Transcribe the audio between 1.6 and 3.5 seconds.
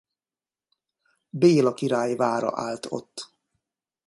király vára állt ott.